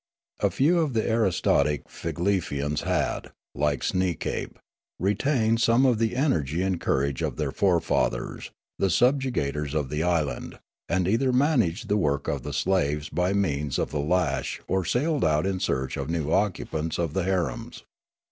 [0.39, 4.57] A few of the aristocratic Figlefians had, like Sneekape,
[4.97, 10.57] retained some of the energy and courage of their forefathers, the subjugators of the island,
[10.89, 15.23] and either managed the work of the slaves by means of the lash or sailed
[15.23, 17.83] out in search of new occupants of the harems.